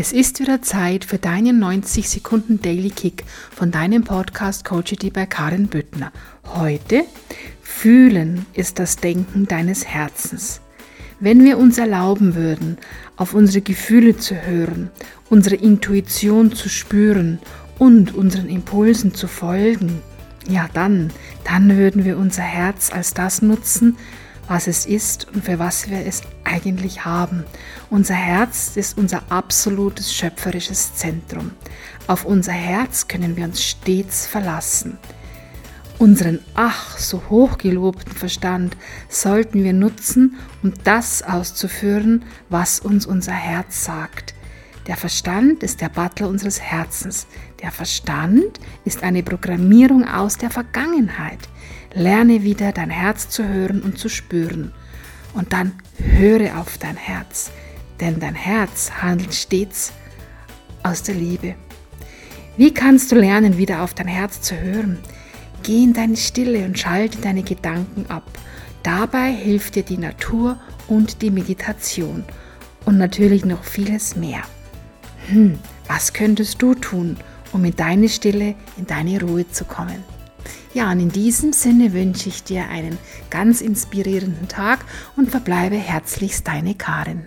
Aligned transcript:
Es 0.00 0.12
ist 0.12 0.38
wieder 0.38 0.62
Zeit 0.62 1.04
für 1.04 1.18
deinen 1.18 1.58
90 1.58 2.08
Sekunden 2.08 2.62
Daily 2.62 2.90
Kick 2.90 3.24
von 3.50 3.72
deinem 3.72 4.04
Podcast 4.04 4.64
Coachity 4.64 5.10
bei 5.10 5.26
Karin 5.26 5.66
Büttner. 5.66 6.12
Heute 6.46 7.02
Fühlen 7.62 8.46
ist 8.54 8.78
das 8.78 8.98
Denken 8.98 9.48
deines 9.48 9.88
Herzens. 9.88 10.60
Wenn 11.18 11.44
wir 11.44 11.58
uns 11.58 11.78
erlauben 11.78 12.36
würden, 12.36 12.78
auf 13.16 13.34
unsere 13.34 13.60
Gefühle 13.60 14.16
zu 14.16 14.36
hören, 14.40 14.88
unsere 15.30 15.56
Intuition 15.56 16.52
zu 16.52 16.68
spüren 16.68 17.40
und 17.80 18.14
unseren 18.14 18.48
Impulsen 18.48 19.14
zu 19.14 19.26
folgen, 19.26 20.00
ja 20.48 20.68
dann, 20.74 21.10
dann 21.42 21.76
würden 21.76 22.04
wir 22.04 22.18
unser 22.18 22.42
Herz 22.42 22.92
als 22.92 23.14
das 23.14 23.42
nutzen, 23.42 23.96
was 24.48 24.66
es 24.66 24.86
ist 24.86 25.28
und 25.34 25.44
für 25.44 25.58
was 25.58 25.88
wir 25.88 26.04
es 26.06 26.22
eigentlich 26.44 27.04
haben. 27.04 27.44
Unser 27.90 28.14
Herz 28.14 28.76
ist 28.76 28.98
unser 28.98 29.22
absolutes 29.30 30.12
schöpferisches 30.12 30.94
Zentrum. 30.94 31.52
Auf 32.06 32.24
unser 32.24 32.52
Herz 32.52 33.06
können 33.06 33.36
wir 33.36 33.44
uns 33.44 33.62
stets 33.62 34.26
verlassen. 34.26 34.98
Unseren 35.98 36.38
ach 36.54 36.96
so 36.96 37.22
hochgelobten 37.28 38.12
Verstand 38.12 38.76
sollten 39.08 39.64
wir 39.64 39.72
nutzen, 39.72 40.36
um 40.62 40.72
das 40.84 41.22
auszuführen, 41.22 42.24
was 42.48 42.78
uns 42.78 43.04
unser 43.04 43.32
Herz 43.32 43.84
sagt. 43.84 44.27
Der 44.88 44.96
Verstand 44.96 45.62
ist 45.62 45.82
der 45.82 45.90
Butler 45.90 46.28
unseres 46.28 46.62
Herzens. 46.62 47.26
Der 47.62 47.70
Verstand 47.70 48.58
ist 48.86 49.02
eine 49.02 49.22
Programmierung 49.22 50.08
aus 50.08 50.38
der 50.38 50.48
Vergangenheit. 50.48 51.40
Lerne 51.92 52.42
wieder 52.42 52.72
dein 52.72 52.88
Herz 52.88 53.28
zu 53.28 53.46
hören 53.46 53.82
und 53.82 53.98
zu 53.98 54.08
spüren. 54.08 54.72
Und 55.34 55.52
dann 55.52 55.72
höre 55.98 56.58
auf 56.58 56.78
dein 56.78 56.96
Herz, 56.96 57.50
denn 58.00 58.18
dein 58.18 58.34
Herz 58.34 58.90
handelt 59.02 59.34
stets 59.34 59.92
aus 60.82 61.02
der 61.02 61.16
Liebe. 61.16 61.54
Wie 62.56 62.72
kannst 62.72 63.12
du 63.12 63.16
lernen, 63.16 63.58
wieder 63.58 63.82
auf 63.82 63.92
dein 63.92 64.08
Herz 64.08 64.40
zu 64.40 64.58
hören? 64.58 64.98
Geh 65.62 65.84
in 65.84 65.92
deine 65.92 66.16
Stille 66.16 66.64
und 66.64 66.78
schalte 66.78 67.18
deine 67.18 67.42
Gedanken 67.42 68.06
ab. 68.08 68.24
Dabei 68.82 69.32
hilft 69.32 69.74
dir 69.74 69.82
die 69.82 69.98
Natur 69.98 70.58
und 70.86 71.20
die 71.20 71.30
Meditation 71.30 72.24
und 72.86 72.96
natürlich 72.96 73.44
noch 73.44 73.64
vieles 73.64 74.16
mehr. 74.16 74.42
Hm, 75.28 75.58
was 75.86 76.14
könntest 76.14 76.62
du 76.62 76.74
tun, 76.74 77.18
um 77.52 77.62
in 77.64 77.76
deine 77.76 78.08
Stille, 78.08 78.54
in 78.78 78.86
deine 78.86 79.20
Ruhe 79.20 79.46
zu 79.50 79.66
kommen? 79.66 80.02
Ja, 80.72 80.90
und 80.90 81.00
in 81.00 81.10
diesem 81.10 81.52
Sinne 81.52 81.92
wünsche 81.92 82.30
ich 82.30 82.44
dir 82.44 82.68
einen 82.68 82.96
ganz 83.28 83.60
inspirierenden 83.60 84.48
Tag 84.48 84.84
und 85.16 85.30
verbleibe 85.30 85.76
herzlichst 85.76 86.48
deine 86.48 86.74
Karin. 86.74 87.26